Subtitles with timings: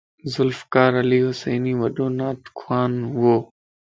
[0.33, 2.81] ذوالفقار علي حسيني وڏو نعت خوا
[3.13, 3.35] ھئو